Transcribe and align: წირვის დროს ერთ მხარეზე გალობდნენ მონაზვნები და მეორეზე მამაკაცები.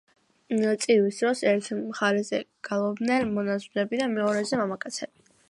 წირვის 0.85 1.19
დროს 1.23 1.43
ერთ 1.51 1.69
მხარეზე 1.81 2.41
გალობდნენ 2.71 3.31
მონაზვნები 3.37 4.03
და 4.03 4.11
მეორეზე 4.17 4.63
მამაკაცები. 4.65 5.29